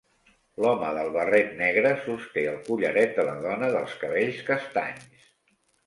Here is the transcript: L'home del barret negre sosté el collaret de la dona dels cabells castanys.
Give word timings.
L'home 0.63 0.87
del 0.99 1.11
barret 1.17 1.51
negre 1.59 1.93
sosté 2.07 2.47
el 2.55 2.59
collaret 2.71 3.17
de 3.21 3.29
la 3.31 3.39
dona 3.47 3.73
dels 3.79 3.97
cabells 4.05 4.45
castanys. 4.53 5.35